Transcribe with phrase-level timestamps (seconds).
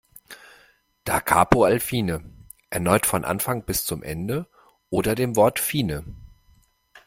[1.03, 2.27] Da Capo al fine:
[2.71, 4.47] Erneut von Anfang bis zum Ende
[4.89, 6.03] oder dem Wort "fine".